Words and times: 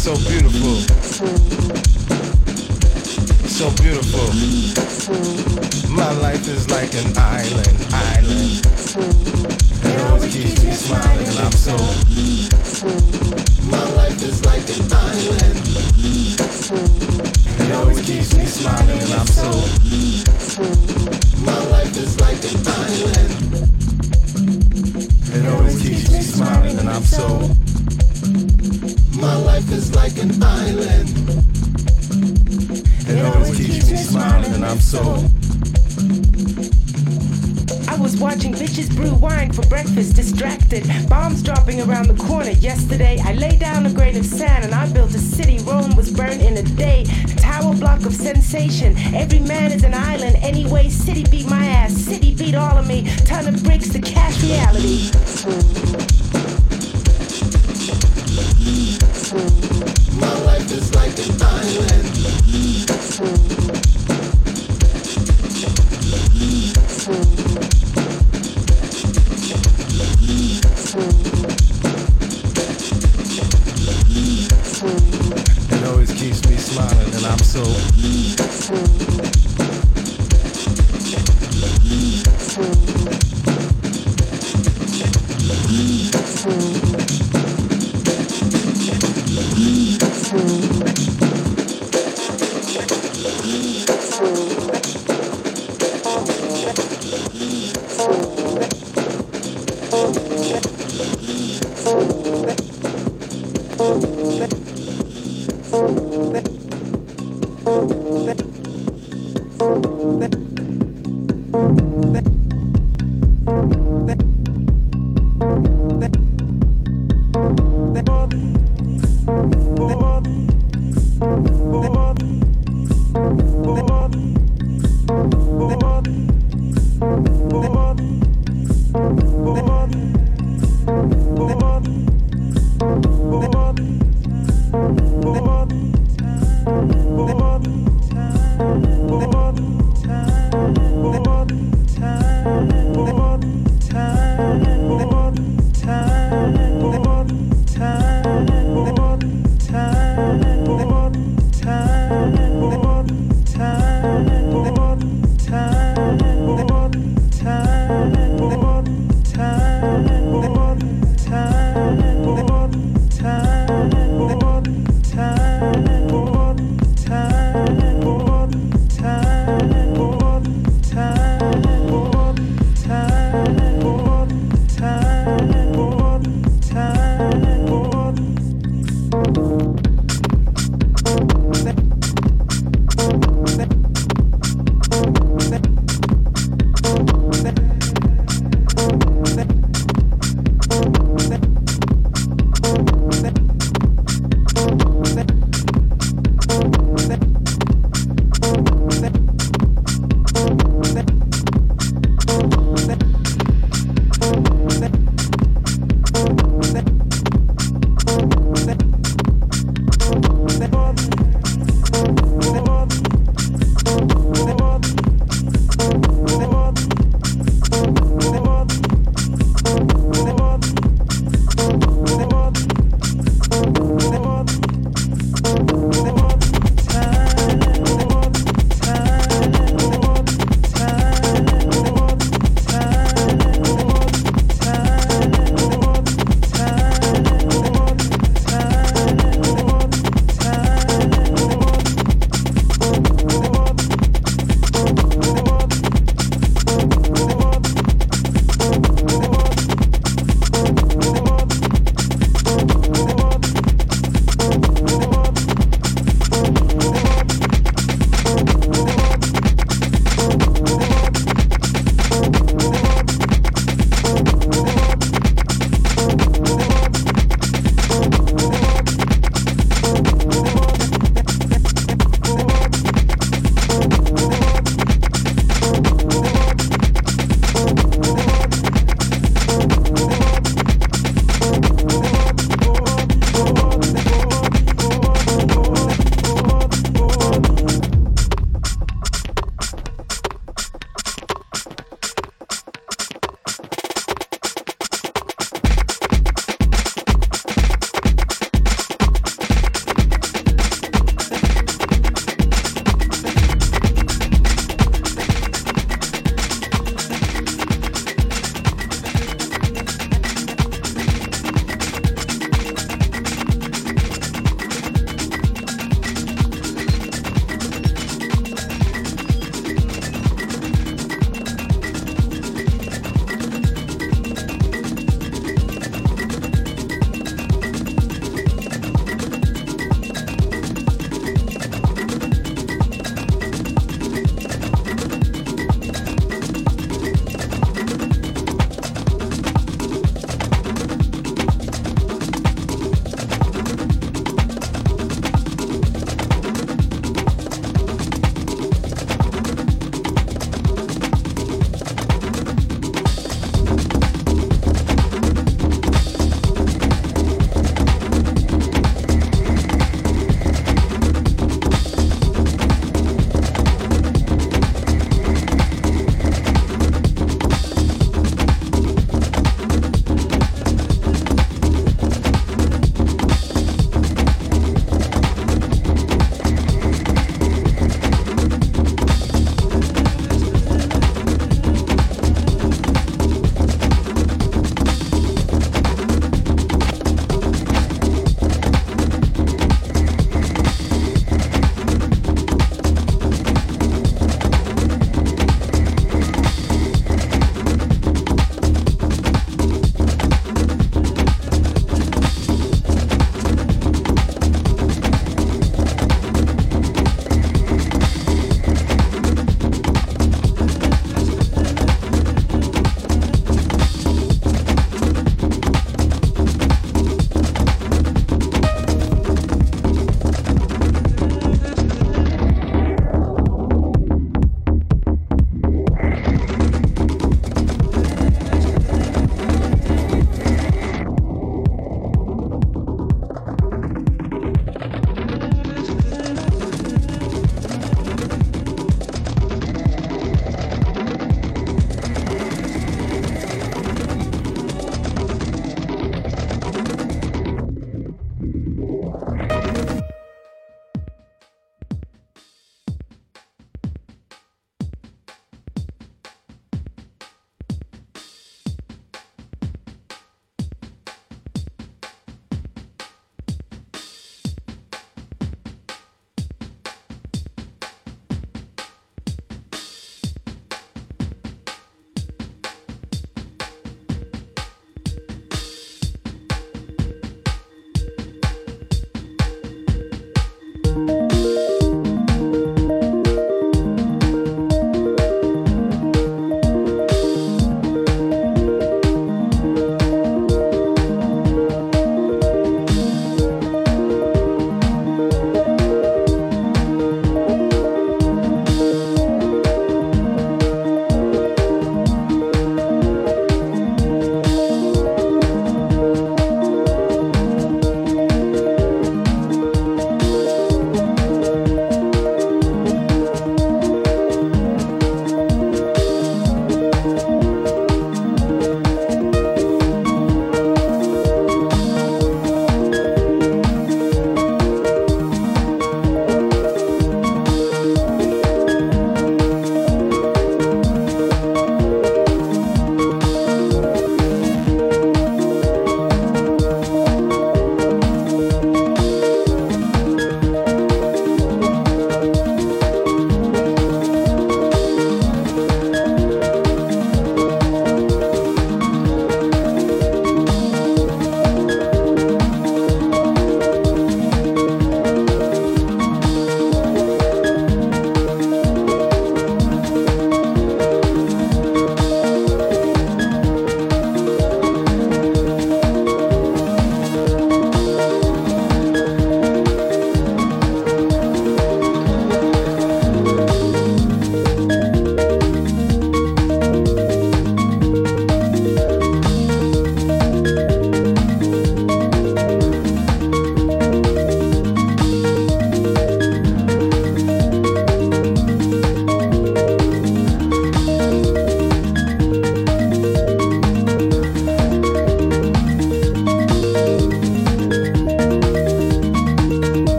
So 0.00 0.14
beautiful. 0.16 0.80
So 3.46 3.70
beautiful. 3.82 4.32
My 5.94 6.10
life 6.20 6.48
is 6.48 6.70
like 6.70 6.94
an 6.94 7.12
island, 7.18 7.76
island. 7.92 8.64
It 9.84 10.00
always 10.08 10.32
keeps 10.32 10.64
me 10.64 10.72
smiling 10.72 11.26
and 11.28 11.38
I'm 11.38 11.52
so. 11.52 11.76
My 13.68 13.84
life 13.92 14.22
is 14.22 14.42
like 14.46 14.66
an 14.70 14.90
island. 14.90 15.60
It 17.60 17.72
always 17.72 18.00
keeps 18.00 18.34
me 18.34 18.46
smiling 18.46 19.00
and 19.02 19.12
I'm 19.12 19.26
so. 19.26 19.50
My 21.44 21.62
life 21.68 21.94
is 21.98 22.18
like 22.18 22.42
an 22.50 22.66
island. 22.66 23.32
It 25.28 25.46
always 25.52 25.82
keeps 25.82 26.10
me 26.10 26.20
smiling 26.22 26.78
and 26.78 26.88
I'm 26.88 27.02
so. 27.02 27.59
My 29.20 29.34
life 29.36 29.70
is 29.72 29.94
like 29.94 30.16
an 30.18 30.42
island. 30.42 31.08
It 33.08 33.24
always 33.24 33.56
keeps 33.56 33.90
me 33.90 33.96
smiling 33.96 34.52
and 34.54 34.64
I'm 34.64 34.78
so. 34.78 35.00
I 37.88 37.96
was 38.00 38.16
watching 38.16 38.52
bitches 38.52 38.94
brew 38.94 39.14
wine 39.14 39.52
for 39.52 39.66
breakfast, 39.66 40.14
distracted. 40.14 40.86
Bombs 41.08 41.42
dropping 41.42 41.80
around 41.80 42.06
the 42.06 42.22
corner. 42.22 42.52
Yesterday, 42.52 43.18
I 43.24 43.34
laid 43.34 43.58
down 43.58 43.84
a 43.86 43.92
grain 43.92 44.16
of 44.16 44.24
sand 44.24 44.64
and 44.64 44.74
I 44.74 44.90
built 44.92 45.12
a 45.14 45.18
city. 45.18 45.58
Rome 45.64 45.96
was 45.96 46.10
burned 46.10 46.40
in 46.40 46.56
a 46.56 46.62
day. 46.62 47.02
A 47.24 47.34
Tower 47.34 47.74
block 47.74 48.06
of 48.06 48.14
sensation. 48.14 48.96
Every 49.12 49.40
man 49.40 49.72
is 49.72 49.82
an 49.82 49.94
island. 49.94 50.36
Anyway, 50.36 50.88
city 50.88 51.24
beat 51.24 51.48
my 51.50 51.66
ass. 51.66 51.92
City 51.92 52.32
beat 52.34 52.54
all 52.54 52.78
of 52.78 52.86
me. 52.86 53.10
Ton 53.24 53.52
of 53.52 53.62
bricks 53.64 53.88
to 53.88 54.00
cash 54.00 54.40
reality. 54.42 56.09
My 58.70 60.32
life 60.44 60.70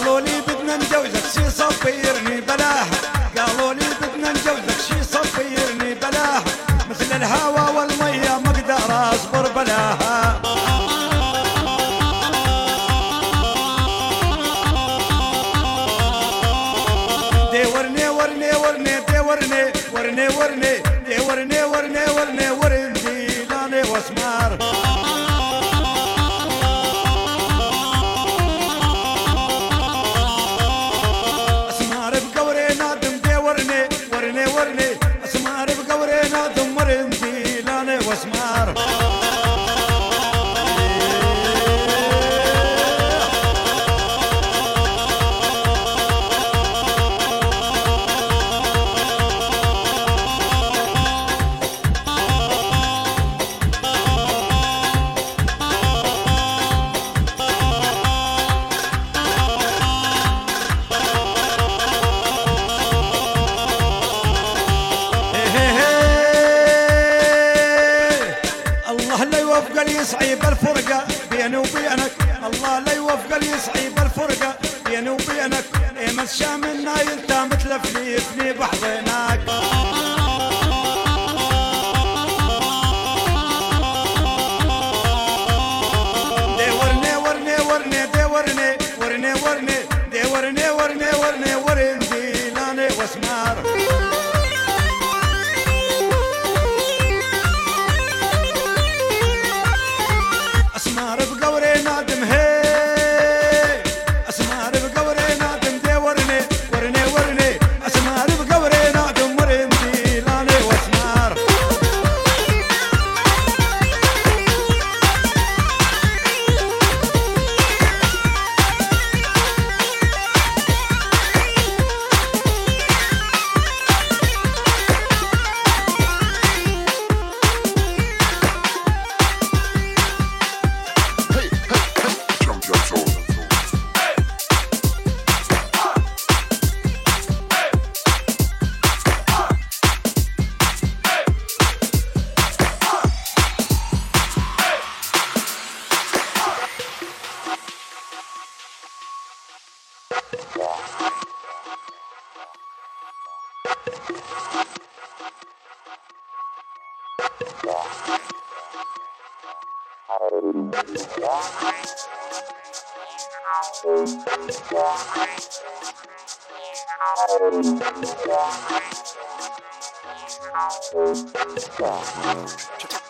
قالوا 0.00 0.20
لي 0.20 0.40
بدنا 0.48 0.76
نجوزك 0.76 1.24
شي 1.34 1.50
صبيرني 1.50 2.40
بلاها 2.40 2.89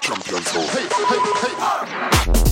Champion 0.00 0.42
soul. 0.42 0.62
Hey, 0.62 0.88
hey, 0.90 1.18
hey. 1.40 1.54
Hey, 2.32 2.49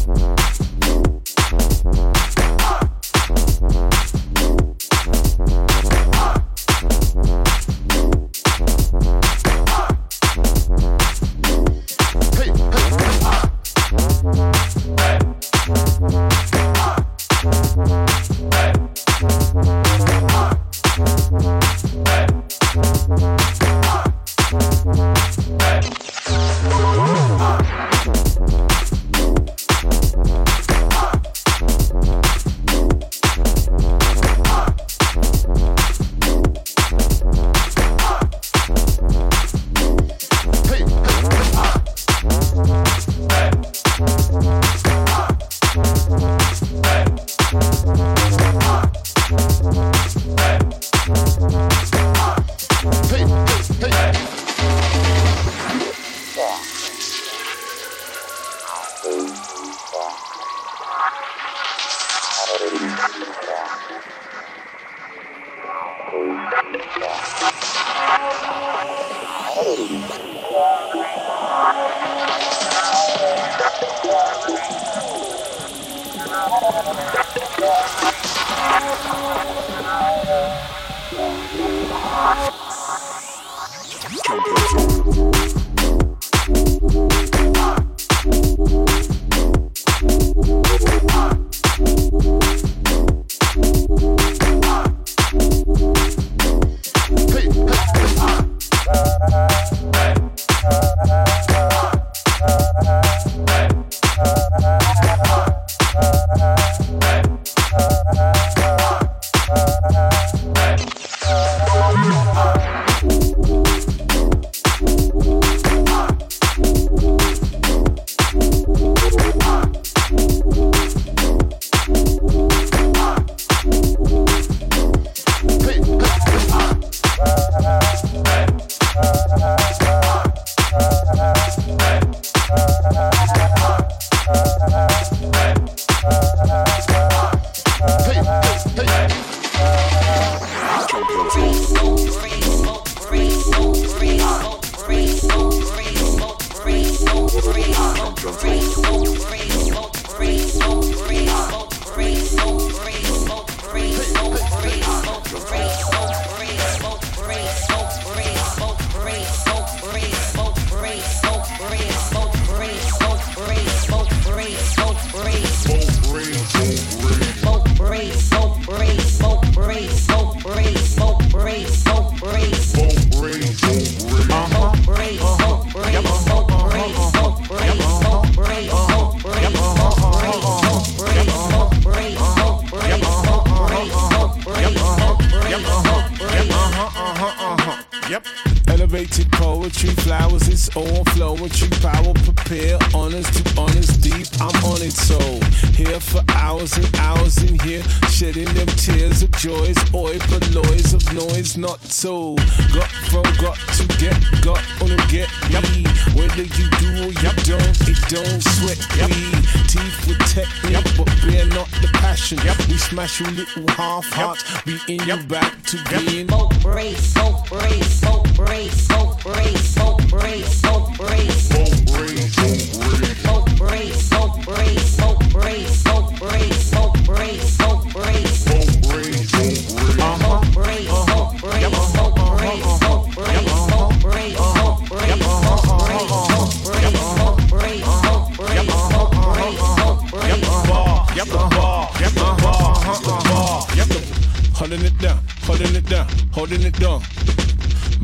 smash 213.09 213.21
you 213.21 213.37
little 213.37 213.75
half 213.75 214.07
hearts, 214.13 214.63
beating 214.63 215.01
you 215.07 215.17
back 215.27 215.63
to 215.65 215.77
being. 215.91 216.29
Holding 216.29 216.59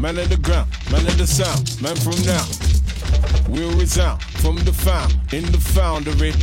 Man 0.04 0.18
of 0.18 0.28
the 0.28 0.36
ground, 0.36 0.68
man 0.92 1.00
of 1.06 1.16
the 1.16 1.26
sound, 1.26 1.80
man 1.80 1.96
from 1.96 2.20
now. 2.28 2.44
We'll 3.48 3.72
resound 3.80 4.22
from 4.44 4.56
the 4.56 4.70
found 4.70 5.16
in 5.32 5.50
the 5.50 5.56
foundry. 5.56 6.34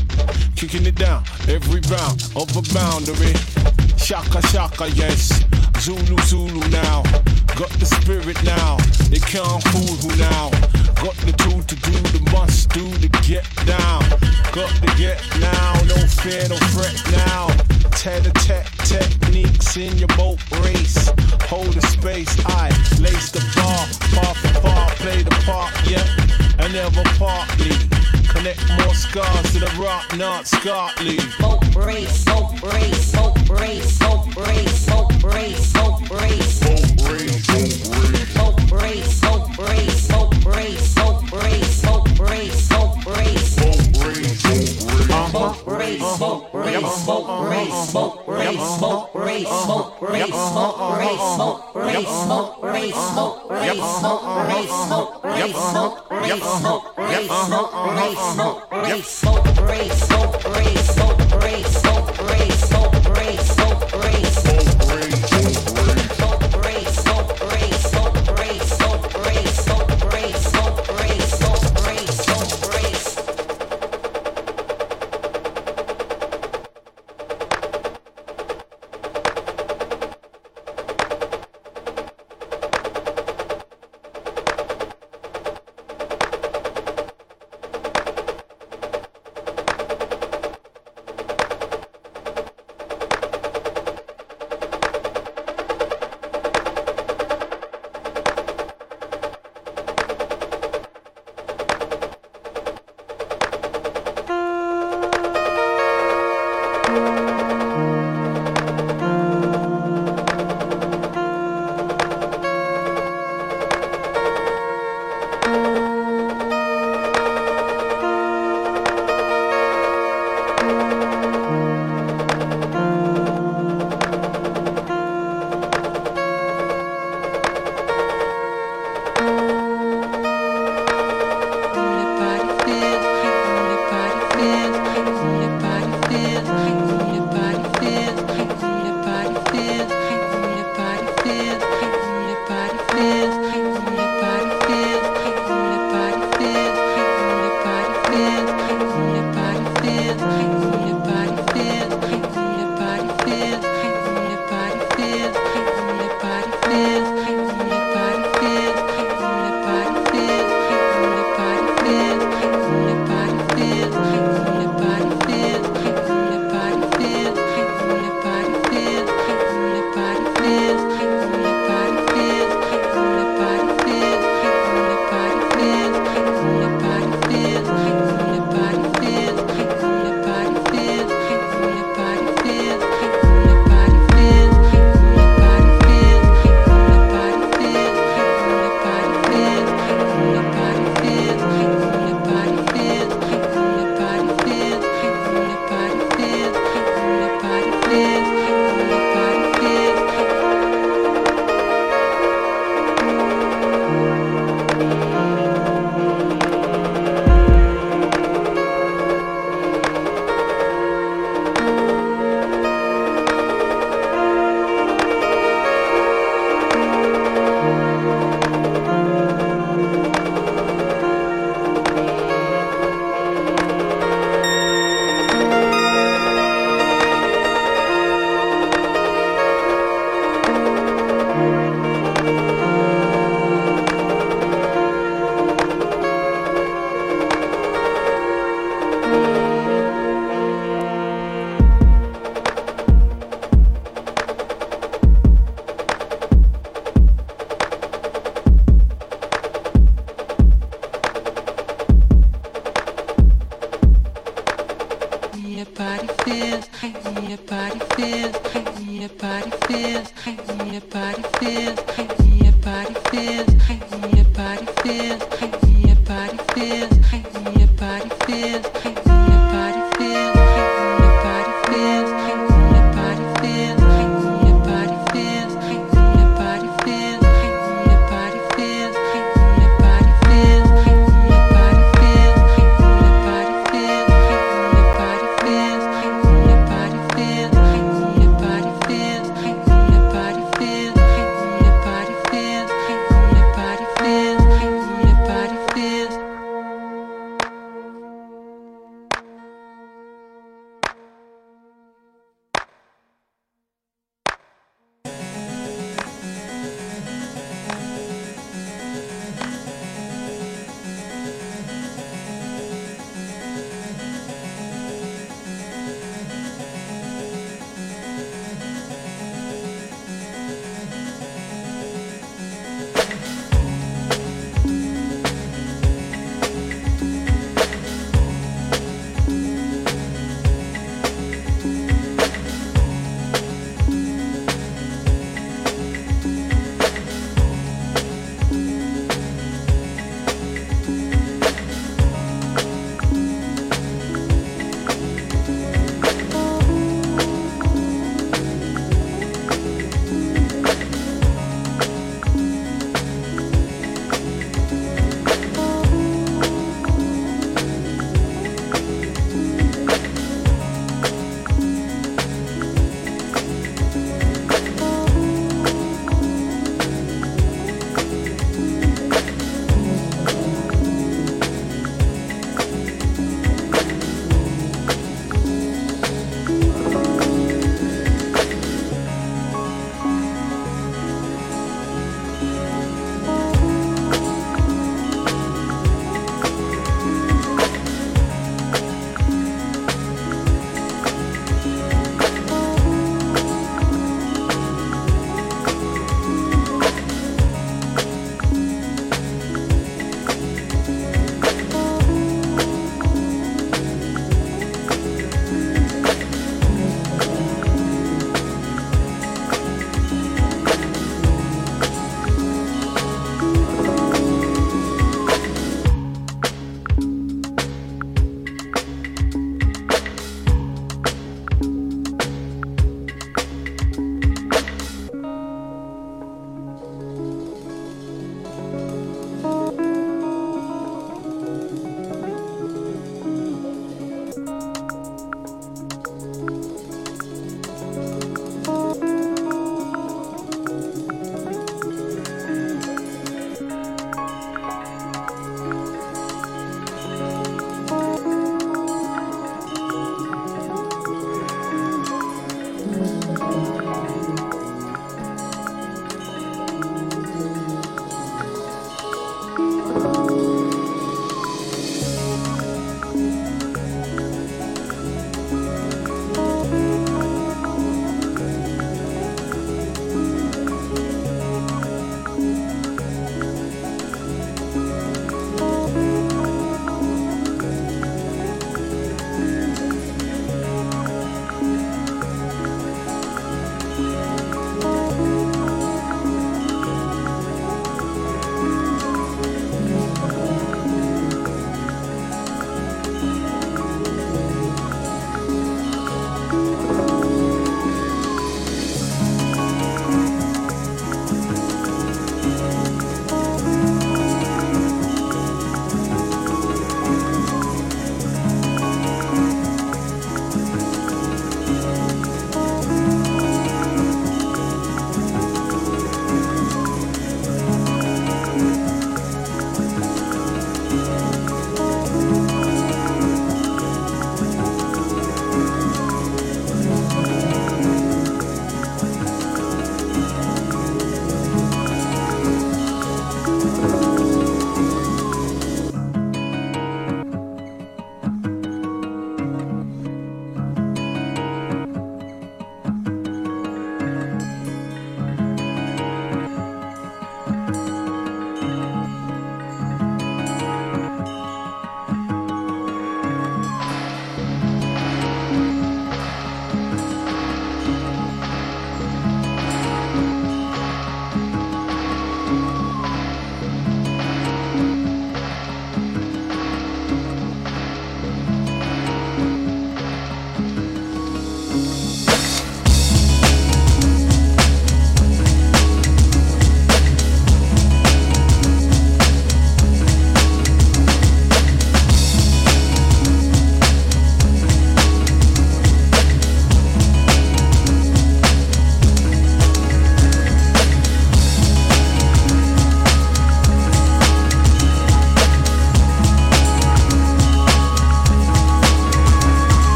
Kicking 0.55 0.87
it 0.87 0.95
down 0.95 1.25
every 1.47 1.79
round 1.85 2.25
of 2.33 2.49
a 2.57 2.63
boundary. 2.73 3.37
Shaka 4.01 4.41
shaka, 4.47 4.89
yes. 4.97 5.45
Zulu 5.77 6.17
Zulu 6.25 6.57
now. 6.69 7.03
Got 7.53 7.69
the 7.77 7.85
spirit 7.85 8.41
now. 8.41 8.77
They 9.13 9.21
can't 9.21 9.61
fool 9.69 9.93
who 9.93 10.09
now. 10.17 10.49
Got 10.97 11.13
the 11.21 11.33
tool 11.37 11.61
to 11.61 11.75
do 11.85 11.93
the 12.17 12.31
must 12.33 12.71
do 12.73 12.89
to 12.97 13.09
get 13.21 13.45
down. 13.69 14.01
Got 14.57 14.73
to 14.81 14.89
get 14.97 15.21
now. 15.37 15.73
No 15.85 16.01
fear, 16.09 16.49
no 16.49 16.57
fret 16.73 16.97
now. 17.13 17.45
Tet 17.93 18.25
a 18.25 18.31
tet 18.41 18.65
techniques 18.89 19.77
in 19.77 19.95
your 19.99 20.09
boat 20.17 20.41
race. 20.65 21.11
Hold 21.51 21.73
the 21.73 21.81
space, 21.81 22.33
I 22.45 22.69
lace 23.01 23.29
the 23.29 23.41
bar, 23.55 23.85
bar 24.15 24.33
for 24.35 24.61
bar, 24.61 24.89
play 25.03 25.21
the 25.21 25.31
part, 25.45 25.73
yeah. 25.85 26.05
And 26.63 26.73
never 26.73 27.03
partly 27.19 27.75
Connect 28.31 28.63
more 28.79 28.95
scars 28.95 29.51
to 29.51 29.59
the 29.59 29.67
rock, 29.77 30.15
not 30.15 30.47
Scott 30.47 31.03
Lee. 31.03 31.19
Smoke 31.19 31.59
break, 31.73 32.07
smoke 32.07 32.55
break, 32.61 32.95
smoke 32.95 33.35
break, 33.45 33.83
smoke 33.83 34.23
break, 34.33 34.69
smoke 34.69 35.19
break, 35.19 35.57
smoke 35.57 36.07
break, 36.07 36.47
smoke 36.47 36.97
break, 36.97 37.43
smoke 38.23 38.69
break, 38.69 39.03
smoke 39.03 39.57
break, 39.57 39.57
smoke 39.57 39.57
break, 39.57 39.99
smoke 39.99 40.31
break, 40.45 40.79
smoke 40.79 41.25
break, 41.35 41.67
smoke 41.67 42.07
break, 42.13 42.51
smoke 42.51 43.03
break, 43.03 43.41
smoke 43.41 43.75
break, 45.65 45.99
smoke 45.99 46.51
break, 46.51 46.81
smoke 46.81 47.43
break, 47.43 47.69
smoke 48.61 49.13
break, 49.13 49.47
smoke 49.47 49.99
break, 49.99 50.33
smoke 50.33 50.77
break, 50.97 51.19
smoke 51.35 51.73
break, 51.73 52.07
smoke 52.07 52.61
break, 52.61 52.93
smoke 52.93 53.49
break, 53.49 53.79
smoke 53.79 54.27
break, 54.27 54.67
smoke 54.69 55.21
break, 55.21 55.55
smoke 55.55 56.03
break, 56.11 56.41
smoke 56.41 56.95
break, 56.95 57.25
smoke 57.25 57.75
break, 57.89 58.17
smoke 58.17 58.69
break, 58.69 59.03
smoke 59.03 59.55
break, 59.65 59.91
smoke 59.91 60.10